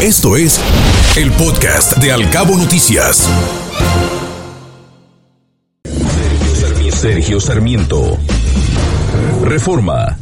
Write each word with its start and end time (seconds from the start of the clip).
Esto 0.00 0.36
es 0.36 0.60
el 1.16 1.32
podcast 1.32 1.96
de 1.96 2.12
Alcabo 2.12 2.56
Noticias. 2.56 3.28
Sergio 6.92 7.40
Sarmiento. 7.40 8.16
Reforma. 9.42 10.16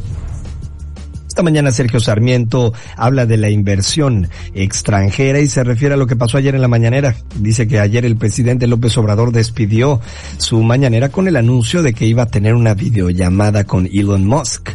Esta 1.36 1.44
mañana 1.44 1.70
Sergio 1.70 2.00
Sarmiento 2.00 2.72
habla 2.96 3.26
de 3.26 3.36
la 3.36 3.50
inversión 3.50 4.30
extranjera 4.54 5.38
y 5.38 5.48
se 5.48 5.64
refiere 5.64 5.92
a 5.92 5.98
lo 5.98 6.06
que 6.06 6.16
pasó 6.16 6.38
ayer 6.38 6.54
en 6.54 6.62
la 6.62 6.66
mañanera. 6.66 7.14
Dice 7.38 7.68
que 7.68 7.78
ayer 7.78 8.06
el 8.06 8.16
presidente 8.16 8.66
López 8.66 8.96
Obrador 8.96 9.32
despidió 9.32 10.00
su 10.38 10.62
mañanera 10.62 11.10
con 11.10 11.28
el 11.28 11.36
anuncio 11.36 11.82
de 11.82 11.92
que 11.92 12.06
iba 12.06 12.22
a 12.22 12.30
tener 12.30 12.54
una 12.54 12.72
videollamada 12.72 13.64
con 13.64 13.84
Elon 13.84 14.24
Musk. 14.24 14.70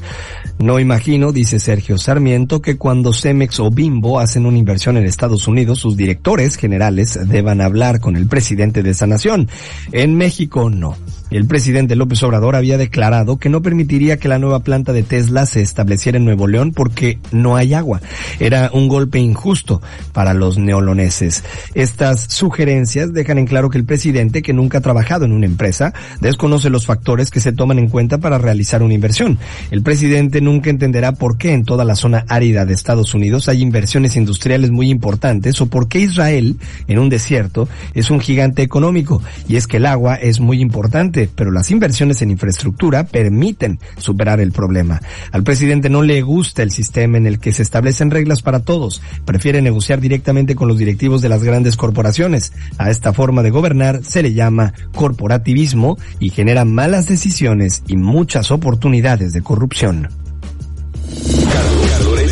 No 0.60 0.80
imagino, 0.80 1.32
dice 1.32 1.60
Sergio 1.60 1.98
Sarmiento, 1.98 2.62
que 2.62 2.78
cuando 2.78 3.12
Cemex 3.12 3.60
o 3.60 3.72
Bimbo 3.72 4.20
hacen 4.20 4.46
una 4.46 4.60
inversión 4.60 4.98
en 4.98 5.06
Estados 5.06 5.48
Unidos, 5.48 5.80
sus 5.80 5.98
directores 5.98 6.58
generales 6.58 7.18
deban 7.28 7.60
hablar 7.60 8.00
con 8.00 8.16
el 8.16 8.28
presidente 8.28 8.84
de 8.84 8.92
esa 8.92 9.08
nación. 9.08 9.50
En 9.92 10.16
México 10.16 10.70
no. 10.70 10.96
El 11.32 11.46
presidente 11.46 11.96
López 11.96 12.22
Obrador 12.24 12.58
había 12.58 12.78
declarado 12.78 13.38
que 13.38 13.48
no 13.48 13.62
permitiría 13.62 14.18
que 14.18 14.28
la 14.28 14.38
nueva 14.38 14.60
planta 14.60 14.92
de 14.92 15.02
Tesla 15.02 15.46
se 15.46 15.62
estableciera 15.62 16.18
en 16.18 16.26
Nuevo 16.26 16.46
León 16.46 16.74
porque 16.74 17.20
no 17.32 17.56
hay 17.56 17.74
agua. 17.74 18.02
Era 18.42 18.70
un 18.74 18.90
golpe 18.90 19.18
injusto 19.18 19.82
para 20.12 20.34
los 20.34 20.58
neoloneses. 20.58 21.46
Estas 21.74 22.26
sugerencias 22.34 23.14
dejan 23.14 23.38
en 23.38 23.48
claro 23.48 23.70
que 23.70 23.78
el 23.78 23.86
presidente, 23.86 24.42
que 24.42 24.52
nunca 24.52 24.80
ha 24.80 24.82
trabajado 24.82 25.24
en 25.24 25.32
una 25.32 25.46
empresa, 25.46 25.94
desconoce 26.20 26.70
los 26.70 26.86
factores 26.86 27.32
que 27.32 27.40
se 27.40 27.54
toman 27.54 27.80
en 27.80 27.88
cuenta 27.88 28.18
para 28.18 28.38
realizar 28.38 28.84
una 28.84 28.94
inversión. 28.94 29.40
El 29.72 29.84
presidente 29.84 30.42
nunca 30.42 30.70
entenderá 30.70 31.14
por 31.14 31.38
qué 31.38 31.54
en 31.54 31.64
toda 31.64 31.86
la 31.86 31.96
zona 31.96 32.26
árida 32.28 32.66
de 32.66 32.74
Estados 32.74 33.14
Unidos 33.14 33.48
hay 33.48 33.62
inversiones 33.62 34.18
industriales 34.18 34.70
muy 34.70 34.90
importantes 34.90 35.62
o 35.62 35.68
por 35.68 35.88
qué 35.88 36.00
Israel, 36.00 36.58
en 36.90 37.00
un 37.00 37.08
desierto, 37.08 37.70
es 37.94 38.10
un 38.12 38.20
gigante 38.20 38.64
económico. 38.64 39.22
Y 39.48 39.56
es 39.56 39.66
que 39.66 39.78
el 39.78 39.86
agua 39.86 40.16
es 40.16 40.42
muy 40.42 40.60
importante 40.60 41.21
pero 41.34 41.52
las 41.52 41.72
inversiones 41.72 42.22
en 42.22 42.32
infraestructura 42.32 43.06
permiten 43.06 43.80
superar 43.98 44.40
el 44.40 44.52
problema. 44.52 45.02
Al 45.32 45.44
presidente 45.44 45.90
no 45.90 46.02
le 46.02 46.22
gusta 46.22 46.64
el 46.64 46.72
sistema 46.72 47.18
en 47.18 47.28
el 47.28 47.40
que 47.40 47.54
se 47.54 47.64
establecen 47.64 48.12
reglas 48.12 48.42
para 48.42 48.62
todos. 48.62 49.02
Prefiere 49.26 49.62
negociar 49.62 50.02
directamente 50.02 50.56
con 50.56 50.68
los 50.68 50.78
directivos 50.78 51.22
de 51.22 51.30
las 51.30 51.44
grandes 51.44 51.78
corporaciones. 51.78 52.54
A 52.78 52.90
esta 52.90 53.14
forma 53.14 53.44
de 53.44 53.52
gobernar 53.52 54.02
se 54.04 54.24
le 54.24 54.34
llama 54.34 54.74
corporativismo 54.94 55.98
y 56.20 56.30
genera 56.30 56.66
malas 56.66 57.08
decisiones 57.08 57.84
y 57.88 57.98
muchas 57.98 58.52
oportunidades 58.52 59.34
de 59.34 59.42
corrupción. 59.42 60.10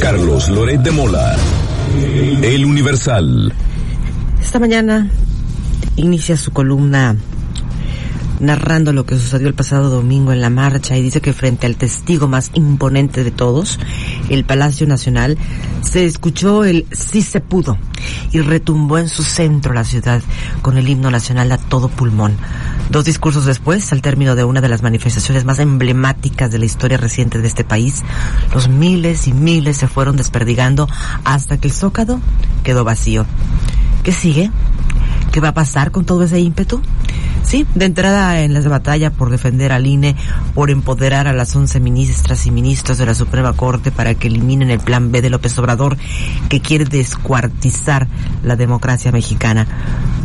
Carlos 0.01 0.49
Loret 0.49 0.81
de 0.81 0.91
Mola, 0.91 1.35
El 2.41 2.65
Universal. 2.65 3.51
Esta 4.41 4.57
mañana 4.59 5.09
inicia 5.97 6.37
su 6.37 6.51
columna 6.51 7.17
narrando 8.39 8.93
lo 8.93 9.05
que 9.05 9.15
sucedió 9.15 9.47
el 9.47 9.53
pasado 9.53 9.89
domingo 9.89 10.31
en 10.31 10.41
la 10.41 10.49
marcha 10.49 10.97
y 10.97 11.01
dice 11.01 11.21
que 11.21 11.33
frente 11.33 11.67
al 11.67 11.75
testigo 11.75 12.27
más 12.27 12.51
imponente 12.53 13.23
de 13.23 13.31
todos, 13.31 13.79
el 14.29 14.45
Palacio 14.45 14.87
Nacional, 14.87 15.37
se 15.81 16.05
escuchó 16.05 16.63
el 16.63 16.85
sí 16.91 17.21
se 17.21 17.41
pudo 17.41 17.77
y 18.31 18.41
retumbó 18.41 18.97
en 18.97 19.09
su 19.09 19.23
centro 19.23 19.73
la 19.73 19.83
ciudad 19.83 20.21
con 20.61 20.77
el 20.77 20.87
himno 20.87 21.11
nacional 21.11 21.51
a 21.51 21.57
todo 21.57 21.89
pulmón. 21.89 22.37
Dos 22.89 23.05
discursos 23.05 23.45
después, 23.45 23.91
al 23.91 24.01
término 24.01 24.35
de 24.35 24.43
una 24.43 24.61
de 24.61 24.69
las 24.69 24.81
manifestaciones 24.81 25.45
más 25.45 25.59
emblemáticas 25.59 26.51
de 26.51 26.59
la 26.59 26.65
historia 26.65 26.97
reciente 26.97 27.39
de 27.39 27.47
este 27.47 27.63
país, 27.63 28.03
los 28.53 28.67
miles 28.69 29.27
y 29.27 29.33
miles 29.33 29.77
se 29.77 29.87
fueron 29.87 30.17
desperdigando 30.17 30.87
hasta 31.23 31.57
que 31.57 31.67
el 31.67 31.73
zócalo 31.73 32.19
quedó 32.63 32.83
vacío. 32.83 33.25
¿Qué 34.03 34.11
sigue? 34.11 34.51
¿Qué 35.31 35.39
va 35.39 35.49
a 35.49 35.53
pasar 35.53 35.91
con 35.91 36.05
todo 36.05 36.23
ese 36.23 36.39
ímpetu? 36.39 36.81
Sí, 37.43 37.65
de 37.73 37.85
entrada 37.85 38.41
en 38.41 38.53
la 38.53 38.61
batalla 38.61 39.09
por 39.09 39.29
defender 39.31 39.71
al 39.71 39.87
INE, 39.87 40.15
por 40.53 40.69
empoderar 40.69 41.27
a 41.27 41.33
las 41.33 41.55
once 41.55 41.79
ministras 41.79 42.45
y 42.45 42.51
ministros 42.51 42.97
de 42.97 43.05
la 43.05 43.15
Suprema 43.15 43.53
Corte 43.53 43.91
para 43.91 44.13
que 44.13 44.27
eliminen 44.27 44.69
el 44.69 44.79
plan 44.79 45.11
B 45.11 45.21
de 45.21 45.29
López 45.29 45.57
Obrador, 45.57 45.97
que 46.49 46.61
quiere 46.61 46.85
descuartizar 46.85 48.07
la 48.43 48.55
democracia 48.55 49.11
mexicana. 49.11 49.67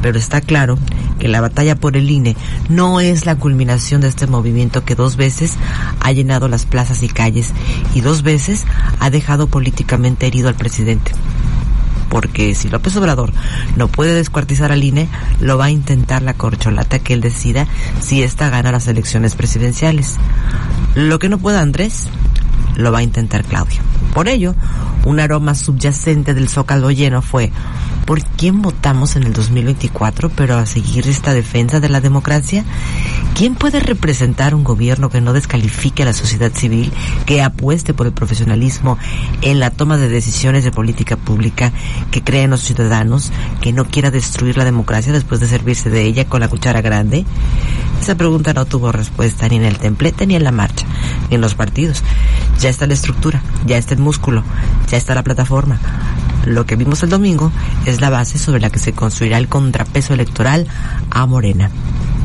Pero 0.03 0.19
está 0.19 0.41
claro 0.42 0.78
que 1.19 1.28
la 1.28 1.41
batalla 1.41 1.76
por 1.76 1.97
el 1.97 2.10
INE 2.10 2.36
no 2.69 3.00
es 3.00 3.24
la 3.24 3.36
culminación 3.36 4.03
de 4.03 4.08
este 4.08 4.26
movimiento 4.26 4.84
que 4.84 4.94
dos 4.94 5.16
veces 5.16 5.54
ha 6.00 6.12
llenado 6.12 6.48
las 6.48 6.66
plazas 6.66 7.03
y 7.03 7.08
calles 7.08 7.53
y 7.94 8.03
dos 8.03 8.22
veces 8.22 8.64
ha 9.00 9.08
dejado 9.08 9.47
políticamente 9.47 10.26
herido 10.26 10.48
al 10.48 10.56
presidente 10.56 11.12
porque 12.14 12.54
si 12.54 12.69
López 12.69 12.94
Obrador 12.94 13.32
no 13.75 13.88
puede 13.88 14.14
descuartizar 14.14 14.70
al 14.70 14.84
INE, 14.84 15.08
lo 15.41 15.58
va 15.58 15.64
a 15.64 15.70
intentar 15.72 16.22
la 16.22 16.34
corcholata 16.34 17.00
que 17.00 17.12
él 17.12 17.20
decida 17.20 17.66
si 17.98 18.22
ésta 18.22 18.50
gana 18.50 18.70
las 18.70 18.86
elecciones 18.86 19.34
presidenciales. 19.34 20.14
Lo 20.94 21.19
que 21.19 21.28
no 21.28 21.38
pueda 21.38 21.60
Andrés, 21.60 22.06
lo 22.76 22.92
va 22.92 22.98
a 22.98 23.03
intentar 23.03 23.42
Claudio. 23.42 23.80
Por 24.14 24.28
ello, 24.28 24.54
un 25.04 25.19
aroma 25.19 25.56
subyacente 25.56 26.34
del 26.34 26.48
zócalo 26.48 26.92
lleno 26.92 27.20
fue 27.20 27.50
¿por 28.06 28.22
quién 28.22 28.62
votamos 28.62 29.16
en 29.16 29.24
el 29.24 29.32
2024 29.32 30.28
pero 30.28 30.56
a 30.56 30.66
seguir 30.66 31.08
esta 31.08 31.34
defensa 31.34 31.80
de 31.80 31.88
la 31.88 32.00
democracia? 32.00 32.64
¿Quién 33.34 33.56
puede 33.56 33.81
representar 33.81 34.55
un 34.55 34.62
gobierno 34.62 35.11
que 35.11 35.21
no 35.21 35.33
descalifique 35.33 36.05
a 36.05 36.06
la 36.06 36.12
sociedad 36.12 36.53
civil, 36.53 36.93
que 37.27 37.43
apueste 37.43 37.93
por 37.93 38.06
el 38.06 38.12
profesionalismo 38.12 38.97
en 39.43 39.59
la 39.59 39.71
toma 39.71 39.97
de 39.97 40.09
decisiones 40.09 40.62
de 40.62 40.71
política 40.71 41.17
pública, 41.17 41.72
que 42.12 42.22
crea 42.22 42.45
en 42.45 42.50
los 42.50 42.61
ciudadanos, 42.61 43.33
que 43.61 43.72
no 43.72 43.87
quiera 43.87 44.12
destruir 44.12 44.56
la 44.56 44.65
democracia 44.65 45.12
después 45.12 45.41
de 45.41 45.49
servirse 45.49 45.91
de 45.91 46.05
ella 46.05 46.27
con 46.27 46.43
la 46.43 46.49
cuchara 46.49 46.81
grande? 46.81 47.25
Esa 48.00 48.15
pregunta 48.15 48.55
no 48.55 48.67
tuvo 48.67 48.93
respuesta 48.93 49.49
ni 49.49 49.56
en 49.56 49.65
el 49.65 49.78
templete 49.78 50.28
ni 50.28 50.37
en 50.37 50.45
la 50.45 50.53
marcha, 50.53 50.87
ni 51.28 51.34
en 51.34 51.41
los 51.41 51.56
partidos. 51.56 52.05
Ya 52.61 52.69
está 52.69 52.87
la 52.87 52.95
estructura, 52.95 53.43
ya 53.66 53.77
está 53.77 53.95
el 53.95 54.01
músculo, 54.01 54.45
ya 54.89 54.97
está 54.97 55.12
la 55.12 55.25
plataforma. 55.25 55.81
Lo 56.47 56.66
que 56.66 56.77
vimos 56.77 57.03
el 57.03 57.11
domingo 57.11 57.51
es 57.84 58.01
la 58.01 58.11
base 58.11 58.39
sobre 58.39 58.61
la 58.61 58.71
que 58.71 58.78
se 58.78 58.93
construirá 58.93 59.39
el 59.39 59.49
contrapeso 59.49 60.15
electoral 60.15 60.69
a 61.11 61.27
Morena 61.27 61.72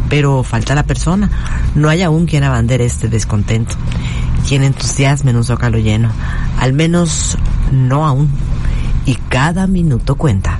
pero 0.10 0.44
falta 0.44 0.76
la 0.76 0.84
persona. 0.84 1.30
No 1.76 1.90
hay 1.90 2.02
aún 2.02 2.26
quien 2.26 2.44
abandere 2.44 2.86
este 2.86 3.08
descontento, 3.08 3.76
quien 4.48 4.64
entusiasme 4.64 5.32
en 5.32 5.38
un 5.38 5.44
zócalo 5.44 5.78
lleno. 5.78 6.12
Al 6.60 6.74
menos 6.74 7.38
no 7.72 8.06
aún. 8.06 8.30
Y 9.06 9.16
cada 9.30 9.68
minuto 9.68 10.16
cuenta. 10.16 10.60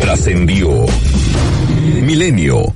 Trascendió. 0.00 0.86
Milenio 2.02 2.72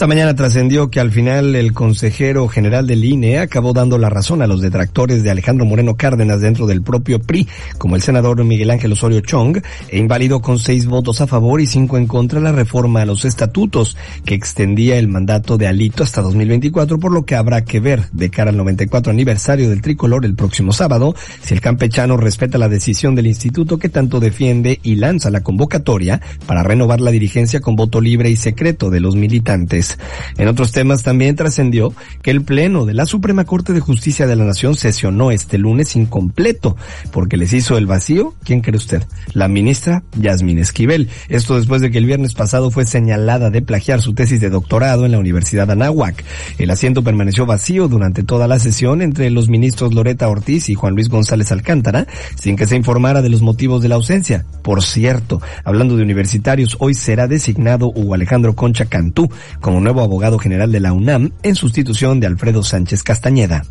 esta 0.00 0.08
mañana 0.08 0.34
trascendió 0.34 0.90
que 0.90 0.98
al 0.98 1.10
final 1.10 1.54
el 1.54 1.74
consejero 1.74 2.48
general 2.48 2.86
del 2.86 3.04
INE 3.04 3.38
acabó 3.38 3.74
dando 3.74 3.98
la 3.98 4.08
razón 4.08 4.40
a 4.40 4.46
los 4.46 4.62
detractores 4.62 5.22
de 5.22 5.30
Alejandro 5.30 5.66
Moreno 5.66 5.94
Cárdenas 5.98 6.40
dentro 6.40 6.66
del 6.66 6.80
propio 6.80 7.20
PRI, 7.20 7.46
como 7.76 7.96
el 7.96 8.00
senador 8.00 8.42
Miguel 8.42 8.70
Ángel 8.70 8.92
Osorio 8.92 9.20
Chong, 9.20 9.60
e 9.90 9.98
invalidó 9.98 10.40
con 10.40 10.58
seis 10.58 10.86
votos 10.86 11.20
a 11.20 11.26
favor 11.26 11.60
y 11.60 11.66
cinco 11.66 11.98
en 11.98 12.06
contra 12.06 12.40
la 12.40 12.50
reforma 12.50 13.02
a 13.02 13.04
los 13.04 13.26
estatutos 13.26 13.98
que 14.24 14.34
extendía 14.34 14.96
el 14.96 15.06
mandato 15.06 15.58
de 15.58 15.66
Alito 15.66 16.02
hasta 16.02 16.22
2024, 16.22 16.98
por 16.98 17.12
lo 17.12 17.26
que 17.26 17.34
habrá 17.34 17.66
que 17.66 17.80
ver 17.80 18.08
de 18.12 18.30
cara 18.30 18.52
al 18.52 18.56
94 18.56 19.12
aniversario 19.12 19.68
del 19.68 19.82
tricolor 19.82 20.24
el 20.24 20.34
próximo 20.34 20.72
sábado 20.72 21.14
si 21.42 21.52
el 21.52 21.60
campechano 21.60 22.16
respeta 22.16 22.56
la 22.56 22.70
decisión 22.70 23.14
del 23.14 23.26
instituto 23.26 23.78
que 23.78 23.90
tanto 23.90 24.18
defiende 24.18 24.80
y 24.82 24.94
lanza 24.94 25.28
la 25.28 25.42
convocatoria 25.42 26.22
para 26.46 26.62
renovar 26.62 27.02
la 27.02 27.10
dirigencia 27.10 27.60
con 27.60 27.76
voto 27.76 28.00
libre 28.00 28.30
y 28.30 28.36
secreto 28.36 28.88
de 28.88 29.00
los 29.00 29.14
militantes. 29.14 29.89
En 30.36 30.48
otros 30.48 30.72
temas 30.72 31.02
también 31.02 31.36
trascendió 31.36 31.92
que 32.22 32.30
el 32.30 32.42
Pleno 32.42 32.86
de 32.86 32.94
la 32.94 33.06
Suprema 33.06 33.44
Corte 33.44 33.72
de 33.72 33.80
Justicia 33.80 34.26
de 34.26 34.36
la 34.36 34.44
Nación 34.44 34.76
sesionó 34.76 35.30
este 35.30 35.58
lunes 35.58 35.96
incompleto 35.96 36.76
porque 37.12 37.36
les 37.36 37.52
hizo 37.52 37.78
el 37.78 37.86
vacío. 37.86 38.34
¿Quién 38.44 38.60
cree 38.60 38.76
usted? 38.76 39.02
La 39.32 39.48
ministra 39.48 40.02
Yasmín 40.18 40.58
Esquivel. 40.58 41.08
Esto 41.28 41.56
después 41.56 41.80
de 41.80 41.90
que 41.90 41.98
el 41.98 42.06
viernes 42.06 42.34
pasado 42.34 42.70
fue 42.70 42.86
señalada 42.86 43.50
de 43.50 43.62
plagiar 43.62 44.00
su 44.00 44.14
tesis 44.14 44.40
de 44.40 44.50
doctorado 44.50 45.04
en 45.04 45.12
la 45.12 45.18
Universidad 45.18 45.70
Anáhuac. 45.70 46.24
El 46.58 46.70
asiento 46.70 47.02
permaneció 47.02 47.46
vacío 47.46 47.88
durante 47.88 48.22
toda 48.22 48.48
la 48.48 48.58
sesión 48.58 49.02
entre 49.02 49.30
los 49.30 49.48
ministros 49.48 49.94
Loreta 49.94 50.28
Ortiz 50.28 50.68
y 50.68 50.74
Juan 50.74 50.94
Luis 50.94 51.08
González 51.08 51.52
Alcántara, 51.52 52.06
sin 52.36 52.56
que 52.56 52.66
se 52.66 52.76
informara 52.76 53.22
de 53.22 53.28
los 53.28 53.42
motivos 53.42 53.82
de 53.82 53.88
la 53.88 53.94
ausencia. 53.96 54.44
Por 54.62 54.82
cierto, 54.82 55.40
hablando 55.64 55.96
de 55.96 56.02
universitarios, 56.02 56.76
hoy 56.80 56.94
será 56.94 57.26
designado 57.26 57.88
Hugo 57.88 58.14
Alejandro 58.14 58.54
Concha 58.54 58.86
Cantú 58.86 59.30
como 59.60 59.79
nuevo 59.82 60.02
abogado 60.02 60.38
general 60.38 60.72
de 60.72 60.80
la 60.80 60.92
UNAM 60.92 61.32
en 61.42 61.54
sustitución 61.54 62.20
de 62.20 62.26
Alfredo 62.26 62.62
Sánchez 62.62 63.02
Castañeda. 63.02 63.64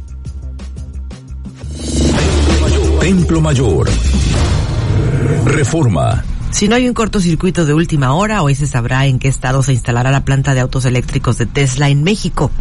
Templo 3.00 3.42
Mayor. 3.42 3.90
Reforma. 5.46 6.24
Si 6.52 6.68
no 6.68 6.76
hay 6.76 6.88
un 6.88 6.94
cortocircuito 6.94 7.66
de 7.66 7.74
última 7.74 8.14
hora, 8.14 8.42
hoy 8.42 8.56
se 8.56 8.68
sabrá 8.68 9.06
en 9.06 9.20
qué 9.20 9.28
estado 9.28 9.64
se 9.64 9.74
instalará 9.74 10.12
la 10.12 10.26
planta 10.26 10.54
de 10.54 10.60
autos 10.60 10.86
eléctricos 10.86 11.38
de 11.38 11.46
Tesla 11.46 11.90
en 11.90 12.04
México. 12.04 12.52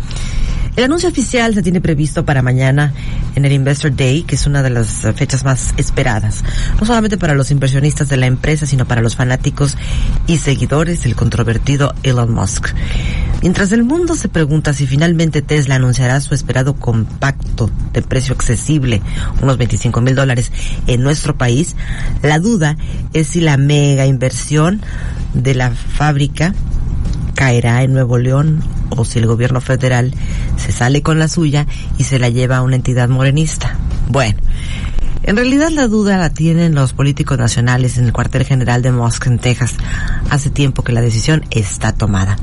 El 0.78 0.84
anuncio 0.84 1.08
oficial 1.08 1.54
se 1.54 1.62
tiene 1.62 1.80
previsto 1.80 2.24
para 2.24 2.40
mañana 2.40 2.92
en 3.34 3.44
el 3.44 3.50
Investor 3.50 3.96
Day, 3.96 4.22
que 4.22 4.36
es 4.36 4.46
una 4.46 4.62
de 4.62 4.70
las 4.70 5.08
fechas 5.16 5.44
más 5.44 5.74
esperadas, 5.76 6.44
no 6.78 6.86
solamente 6.86 7.18
para 7.18 7.34
los 7.34 7.50
inversionistas 7.50 8.08
de 8.08 8.16
la 8.16 8.26
empresa, 8.26 8.64
sino 8.64 8.86
para 8.86 9.02
los 9.02 9.16
fanáticos 9.16 9.76
y 10.28 10.38
seguidores 10.38 11.02
del 11.02 11.16
controvertido 11.16 11.94
Elon 12.04 12.32
Musk. 12.32 12.68
Mientras 13.42 13.72
el 13.72 13.82
mundo 13.82 14.14
se 14.14 14.28
pregunta 14.28 14.72
si 14.72 14.86
finalmente 14.86 15.42
Tesla 15.42 15.74
anunciará 15.74 16.20
su 16.20 16.32
esperado 16.32 16.76
compacto 16.76 17.72
de 17.92 18.00
precio 18.00 18.32
accesible, 18.32 19.02
unos 19.42 19.58
25 19.58 20.00
mil 20.00 20.14
dólares, 20.14 20.52
en 20.86 21.02
nuestro 21.02 21.36
país, 21.36 21.74
la 22.22 22.38
duda 22.38 22.76
es 23.14 23.26
si 23.26 23.40
la 23.40 23.56
mega 23.56 24.06
inversión 24.06 24.80
de 25.34 25.56
la 25.56 25.72
fábrica 25.72 26.54
caerá 27.38 27.84
en 27.84 27.92
Nuevo 27.92 28.18
León 28.18 28.64
o 28.90 29.04
si 29.04 29.20
el 29.20 29.26
gobierno 29.26 29.60
federal 29.60 30.12
se 30.56 30.72
sale 30.72 31.02
con 31.02 31.20
la 31.20 31.28
suya 31.28 31.68
y 31.96 32.02
se 32.02 32.18
la 32.18 32.30
lleva 32.30 32.56
a 32.56 32.62
una 32.62 32.74
entidad 32.74 33.08
morenista. 33.08 33.76
Bueno, 34.08 34.40
en 35.22 35.36
realidad 35.36 35.70
la 35.70 35.86
duda 35.86 36.18
la 36.18 36.30
tienen 36.30 36.74
los 36.74 36.94
políticos 36.94 37.38
nacionales 37.38 37.96
en 37.96 38.06
el 38.06 38.12
cuartel 38.12 38.42
general 38.42 38.82
de 38.82 38.90
Musk 38.90 39.28
en 39.28 39.38
Texas. 39.38 39.76
Hace 40.30 40.50
tiempo 40.50 40.82
que 40.82 40.90
la 40.90 41.00
decisión 41.00 41.44
está 41.52 41.92
tomada. 41.92 42.36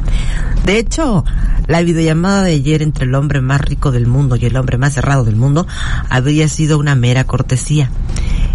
De 0.63 0.79
hecho, 0.79 1.25
la 1.67 1.81
videollamada 1.81 2.43
de 2.43 2.53
ayer 2.53 2.81
entre 2.81 3.03
el 3.03 3.15
hombre 3.15 3.41
más 3.41 3.59
rico 3.59 3.91
del 3.91 4.07
mundo 4.07 4.37
y 4.37 4.45
el 4.45 4.55
hombre 4.55 4.77
más 4.77 4.93
cerrado 4.93 5.25
del 5.25 5.35
mundo 5.35 5.67
habría 6.09 6.47
sido 6.47 6.79
una 6.79 6.95
mera 6.95 7.25
cortesía, 7.25 7.91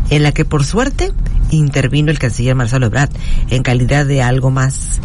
en 0.08 0.22
la 0.22 0.32
que 0.32 0.46
por 0.46 0.64
suerte 0.64 1.12
intervino 1.50 2.10
el 2.10 2.18
canciller 2.18 2.54
Marcelo 2.54 2.86
Ebrard 2.86 3.10
en 3.50 3.62
calidad 3.62 4.06
de 4.06 4.22
algo 4.22 4.50
más 4.50 5.00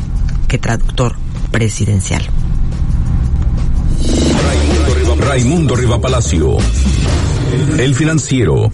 que 0.48 0.58
traductor 0.58 1.25
presidencial. 1.56 2.22
Raimundo 5.19 5.78
Riva 5.78 6.02
Palacio, 6.02 6.57
el 7.80 7.96
financiero. 7.96 8.74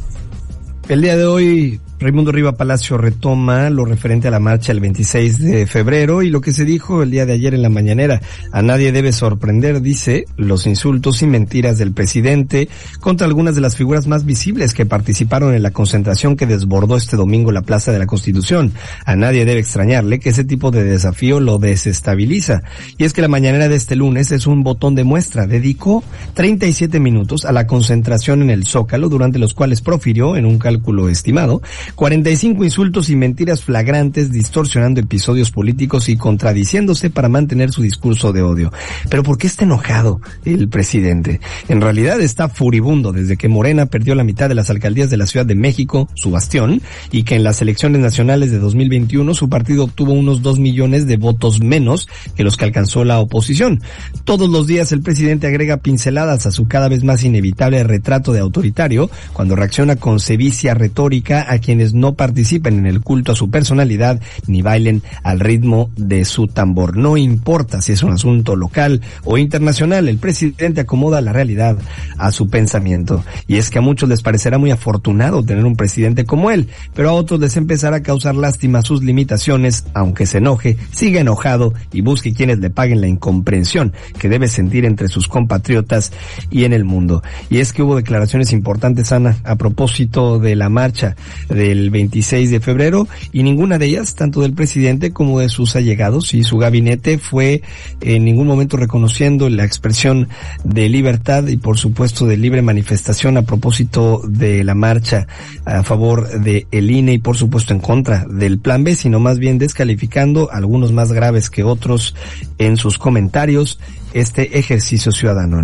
El 0.90 1.04
día 1.04 1.16
de 1.16 1.26
hoy 1.26 1.80
Raimundo 2.02 2.32
Riva 2.32 2.54
Palacio 2.54 2.98
retoma 2.98 3.70
lo 3.70 3.86
referente 3.86 4.28
a 4.28 4.32
la 4.32 4.40
marcha 4.40 4.72
el 4.72 4.80
26 4.80 5.38
de 5.38 5.68
febrero 5.68 6.24
y 6.24 6.32
lo 6.32 6.42
que 6.42 6.52
se 6.52 6.66
dijo 6.66 7.04
el 7.04 7.12
día 7.12 7.28
de 7.28 7.34
ayer 7.34 7.54
en 7.54 7.62
la 7.62 7.70
mañanera. 7.70 8.22
A 8.52 8.64
nadie 8.64 8.92
debe 8.92 9.14
sorprender, 9.14 9.84
dice, 9.84 10.26
los 10.36 10.66
insultos 10.66 11.22
y 11.22 11.28
mentiras 11.28 11.78
del 11.78 11.94
presidente 11.94 12.70
contra 13.02 13.28
algunas 13.28 13.54
de 13.54 13.62
las 13.62 13.76
figuras 13.76 14.08
más 14.08 14.26
visibles 14.26 14.74
que 14.74 14.88
participaron 14.88 15.54
en 15.54 15.62
la 15.62 15.70
concentración 15.70 16.38
que 16.38 16.48
desbordó 16.48 16.98
este 16.98 17.18
domingo 17.18 17.52
la 17.52 17.62
Plaza 17.62 17.92
de 17.92 18.00
la 18.00 18.08
Constitución. 18.08 18.74
A 19.06 19.16
nadie 19.16 19.46
debe 19.46 19.60
extrañarle 19.60 20.20
que 20.20 20.30
ese 20.30 20.44
tipo 20.44 20.72
de 20.72 20.84
desafío 20.84 21.40
lo 21.40 21.60
desestabiliza. 21.60 22.64
Y 22.98 23.04
es 23.04 23.14
que 23.14 23.22
la 23.22 23.28
mañanera 23.28 23.70
de 23.70 23.76
este 23.76 23.96
lunes 23.96 24.32
es 24.32 24.48
un 24.48 24.64
botón 24.64 24.96
de 24.96 25.04
muestra. 25.04 25.46
Dedicó 25.46 26.04
37 26.34 27.00
minutos 27.00 27.46
a 27.46 27.52
la 27.52 27.68
concentración 27.68 28.42
en 28.42 28.50
el 28.50 28.66
Zócalo, 28.66 29.08
durante 29.08 29.38
los 29.38 29.54
cuales 29.54 29.82
profirió, 29.82 30.36
en 30.36 30.48
un 30.48 30.58
cálculo 30.58 31.08
estimado, 31.08 31.62
45 31.96 32.64
insultos 32.64 33.10
y 33.10 33.16
mentiras 33.16 33.64
flagrantes 33.64 34.32
distorsionando 34.32 35.00
episodios 35.00 35.52
políticos 35.52 36.10
y 36.10 36.18
contradiciéndose 36.18 37.10
para 37.10 37.30
mantener 37.30 37.72
su 37.72 37.82
discurso 37.82 38.34
de 38.34 38.42
odio. 38.42 38.72
Pero 39.10 39.24
¿por 39.24 39.38
qué 39.38 39.48
está 39.48 39.66
enojado 39.66 40.22
el 40.46 40.70
presidente? 40.70 41.42
En 41.68 41.82
realidad 41.82 42.20
está 42.22 42.50
furibundo 42.50 43.12
desde 43.12 43.38
que 43.38 43.48
Morena 43.48 43.86
perdió 43.88 44.16
la 44.16 44.24
mitad 44.24 44.50
de 44.50 44.56
las 44.56 44.70
alcaldías 44.70 45.10
de 45.10 45.18
la 45.18 45.28
Ciudad 45.28 45.46
de 45.46 45.56
México, 45.56 46.10
su 46.14 46.32
bastión, 46.32 46.82
y 47.12 47.24
que 47.24 47.36
en 47.36 47.44
las 47.44 47.62
elecciones 47.62 48.02
nacionales 48.02 48.52
de 48.52 48.60
2021 48.60 49.34
su 49.34 49.50
partido 49.50 49.86
obtuvo 49.86 50.14
unos 50.14 50.42
dos 50.42 50.60
millones 50.60 51.08
de 51.08 51.18
votos 51.18 51.62
menos 51.62 52.08
que 52.36 52.44
los 52.44 52.58
que 52.58 52.66
alcanzó 52.66 53.04
la 53.04 53.20
oposición. 53.20 53.82
Todos 54.24 54.50
los 54.50 54.68
días 54.68 54.92
el 54.92 55.02
presidente 55.02 55.48
agrega 55.48 55.78
pinceladas 55.78 56.46
a 56.46 56.52
su 56.52 56.68
cada 56.68 56.88
vez 56.88 57.04
más 57.04 57.24
inevitable 57.24 57.84
retrato 57.84 58.34
de 58.34 58.40
autoritario 58.40 59.10
cuando 59.34 59.56
reacciona 59.56 59.96
con 59.96 60.20
sevicia 60.20 60.74
retórica 60.74 61.52
a 61.52 61.60
quienes 61.60 61.81
no 61.94 62.14
participen 62.14 62.80
en 62.80 62.86
el 62.86 63.02
culto 63.02 63.32
a 63.32 63.36
su 63.36 63.50
personalidad 63.50 64.22
ni 64.48 64.62
bailen 64.62 65.02
al 65.24 65.40
ritmo 65.40 65.90
de 65.96 66.26
su 66.26 66.48
tambor. 66.48 66.98
No 66.98 67.18
importa 67.18 67.82
si 67.82 67.92
es 67.92 68.04
un 68.04 68.12
asunto 68.12 68.56
local 68.56 69.02
o 69.24 69.38
internacional, 69.38 70.08
el 70.08 70.18
presidente 70.18 70.82
acomoda 70.82 71.22
la 71.22 71.34
realidad 71.34 71.78
a 72.18 72.32
su 72.32 72.50
pensamiento. 72.50 73.24
Y 73.48 73.58
es 73.58 73.70
que 73.70 73.80
a 73.80 73.82
muchos 73.82 74.08
les 74.10 74.22
parecerá 74.22 74.58
muy 74.58 74.72
afortunado 74.72 75.44
tener 75.44 75.66
un 75.66 75.76
presidente 75.76 76.26
como 76.26 76.52
él, 76.52 76.70
pero 76.94 77.10
a 77.10 77.14
otros 77.14 77.40
les 77.40 77.58
empezará 77.58 77.98
a 77.98 78.04
causar 78.04 78.36
lástima 78.36 78.82
sus 78.82 79.04
limitaciones, 79.04 79.86
aunque 79.94 80.26
se 80.26 80.38
enoje, 80.38 80.78
siga 80.92 81.22
enojado 81.22 81.74
y 81.92 82.02
busque 82.02 82.34
quienes 82.34 82.60
le 82.60 82.70
paguen 82.70 83.02
la 83.02 83.08
incomprensión 83.08 83.94
que 84.20 84.30
debe 84.30 84.48
sentir 84.48 84.86
entre 84.86 85.08
sus 85.08 85.28
compatriotas 85.28 86.12
y 86.50 86.66
en 86.66 86.74
el 86.74 86.86
mundo. 86.86 87.24
Y 87.50 87.60
es 87.60 87.74
que 87.74 87.84
hubo 87.84 87.96
declaraciones 87.96 88.52
importantes, 88.52 89.12
Ana, 89.12 89.38
a 89.44 89.56
propósito 89.56 90.40
de 90.40 90.56
la 90.56 90.70
marcha 90.70 91.16
de 91.50 91.71
el 91.72 91.90
26 91.90 92.52
de 92.52 92.60
febrero 92.60 93.08
y 93.32 93.44
ninguna 93.44 93.78
de 93.78 93.88
ellas, 93.88 94.16
tanto 94.16 94.42
del 94.42 94.54
presidente 94.54 95.12
como 95.12 95.40
de 95.40 95.50
sus 95.50 95.76
allegados 95.76 96.34
y 96.34 96.44
su 96.44 96.58
gabinete, 96.58 97.18
fue 97.18 97.62
en 98.02 98.26
ningún 98.26 98.48
momento 98.48 98.78
reconociendo 98.78 99.50
la 99.50 99.66
expresión 99.66 100.28
de 100.64 100.90
libertad 100.90 101.48
y 101.48 101.58
por 101.58 101.78
supuesto 101.78 102.26
de 102.26 102.38
libre 102.38 102.62
manifestación 102.62 103.38
a 103.38 103.44
propósito 103.44 104.22
de 104.28 104.64
la 104.64 104.76
marcha 104.76 105.28
a 105.66 105.84
favor 105.84 106.42
de 106.42 106.68
el 106.72 106.92
INE 106.92 107.14
y 107.14 107.18
por 107.18 107.38
supuesto 107.38 107.74
en 107.74 107.80
contra 107.80 108.26
del 108.26 108.60
plan 108.60 108.84
B, 108.84 108.96
sino 108.96 109.20
más 109.20 109.40
bien 109.40 109.58
descalificando 109.58 110.50
algunos 110.52 110.92
más 110.92 111.12
graves 111.12 111.50
que 111.50 111.64
otros 111.64 112.16
en 112.58 112.78
sus 112.78 112.98
comentarios 112.98 113.80
este 114.14 114.60
ejercicio 114.60 115.12
ciudadano. 115.12 115.62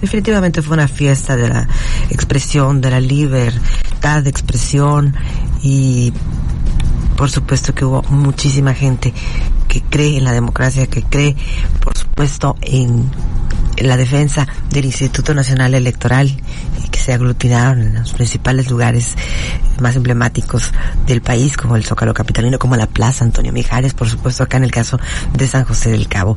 Definitivamente 0.00 0.62
fue 0.62 0.74
una 0.74 0.88
fiesta 0.88 1.36
de 1.36 1.48
la 1.48 1.68
expresión, 2.10 2.80
de 2.80 2.90
la 2.90 3.00
libertad 3.00 4.22
de 4.22 4.30
expresión 4.30 5.14
y 5.62 6.12
por 7.16 7.30
supuesto 7.30 7.74
que 7.74 7.84
hubo 7.84 8.02
muchísima 8.10 8.74
gente 8.74 9.12
que 9.68 9.82
cree 9.82 10.18
en 10.18 10.24
la 10.24 10.32
democracia, 10.32 10.86
que 10.86 11.02
cree, 11.02 11.34
por 11.80 11.96
supuesto, 11.96 12.56
en, 12.60 13.10
la 13.78 13.96
defensa 13.96 14.46
del 14.70 14.86
Instituto 14.86 15.34
Nacional 15.34 15.74
Electoral 15.74 16.34
que 16.90 16.98
se 16.98 17.12
aglutinaron 17.12 17.82
en 17.82 17.94
los 17.94 18.12
principales 18.12 18.70
lugares 18.70 19.14
más 19.80 19.96
emblemáticos 19.96 20.72
del 21.06 21.20
país, 21.20 21.56
como 21.56 21.76
el 21.76 21.84
Zócalo 21.84 22.14
Capitalino, 22.14 22.58
como 22.58 22.76
la 22.76 22.86
Plaza 22.86 23.24
Antonio 23.24 23.52
Mijares, 23.52 23.94
por 23.94 24.08
supuesto 24.08 24.42
acá 24.42 24.56
en 24.56 24.64
el 24.64 24.70
caso 24.70 24.98
de 25.34 25.46
San 25.46 25.64
José 25.64 25.90
del 25.90 26.08
Cabo. 26.08 26.36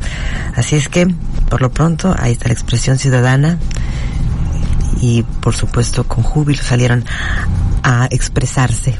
Así 0.56 0.75
es 0.75 0.89
que, 0.89 1.07
por 1.50 1.62
lo 1.62 1.71
pronto, 1.71 2.15
ahí 2.18 2.33
está 2.33 2.47
la 2.47 2.53
expresión 2.53 2.97
ciudadana 2.97 3.57
y, 5.01 5.24
por 5.24 5.56
supuesto, 5.56 6.03
con 6.03 6.24
júbilo 6.24 6.62
salieron 6.62 7.06
a 7.83 8.07
expresarse 8.12 8.97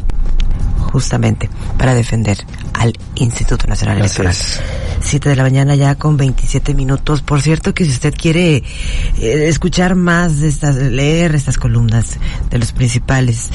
justamente 0.92 1.50
para 1.78 1.94
defender 1.94 2.38
al 2.74 2.94
Instituto 3.16 3.68
Nacional 3.68 4.00
Electoral. 4.00 4.36
Siete 5.02 5.30
de 5.30 5.36
la 5.36 5.44
mañana 5.44 5.76
ya 5.76 5.96
con 5.96 6.18
27 6.18 6.74
minutos. 6.74 7.22
Por 7.22 7.42
cierto 7.42 7.74
que 7.74 7.86
si 7.86 7.92
usted 7.92 8.14
quiere 8.14 8.58
eh, 8.58 8.64
escuchar 9.48 9.96
más 9.96 10.40
de 10.40 10.50
estas, 10.50 10.76
leer 10.76 11.36
estas 11.36 11.58
columnas 11.58 12.18
de 12.50 12.58
los 12.58 12.72
principales, 12.72 13.50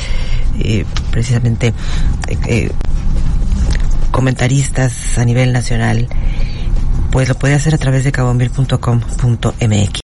eh, 0.58 0.84
precisamente, 1.10 1.74
eh, 2.46 2.70
comentaristas 4.10 5.18
a 5.18 5.24
nivel 5.24 5.52
nacional, 5.52 6.08
pues 7.10 7.28
lo 7.28 7.34
puede 7.34 7.54
hacer 7.54 7.74
a 7.74 7.78
través 7.78 8.04
de 8.04 8.12
cabomil.com.mx. 8.12 10.03